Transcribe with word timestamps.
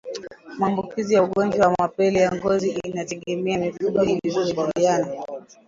Maambukizi 0.57 1.13
ya 1.13 1.23
ugonjwa 1.23 1.67
wa 1.67 1.75
mapele 1.79 2.19
ya 2.19 2.31
ngozi 2.35 2.69
inategemea 2.83 3.57
mifugo 3.57 4.03
ilivyoingiliana 4.03 5.17